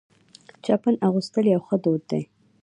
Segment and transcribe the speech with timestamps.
[0.65, 2.21] چپن اغوستل یو ښه دود دی.